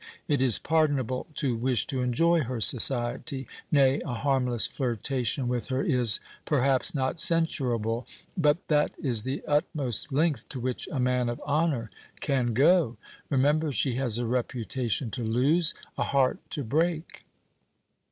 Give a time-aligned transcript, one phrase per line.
[0.27, 5.83] It is pardonable to wish to enjoy her society nay, a harmless flirtation with her
[5.83, 11.39] is, perhaps, not censurable; but that is the utmost length to which a man of
[11.45, 12.97] honor can go!
[13.29, 17.25] Remember she has a reputation to lose, a heart to break!"